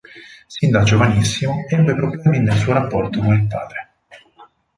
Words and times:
Sin 0.47 0.71
da 0.71 0.81
giovanissimo 0.81 1.63
ebbe 1.69 1.93
problemi 1.93 2.39
nel 2.39 2.57
suo 2.57 2.73
rapporto 2.73 3.19
con 3.19 3.35
il 3.35 3.45
padre. 3.45 3.89